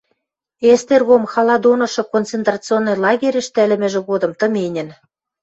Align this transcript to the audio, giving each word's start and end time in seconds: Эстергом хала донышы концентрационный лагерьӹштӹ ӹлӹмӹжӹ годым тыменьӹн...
Эстергом 0.71 1.23
хала 1.33 1.55
донышы 1.63 2.03
концентрационный 2.13 2.97
лагерьӹштӹ 3.03 3.59
ӹлӹмӹжӹ 3.67 4.01
годым 4.09 4.31
тыменьӹн... 4.39 4.89